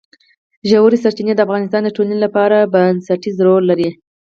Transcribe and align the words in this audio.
ژورې 0.69 0.97
سرچینې 1.03 1.33
د 1.35 1.39
افغانستان 1.47 1.81
د 1.83 1.89
ټولنې 1.95 2.17
لپاره 2.25 2.69
بنسټيز 2.73 3.35
رول 3.47 3.63
لري. 3.71 3.89